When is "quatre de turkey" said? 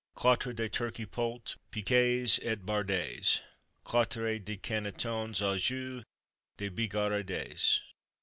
0.15-1.05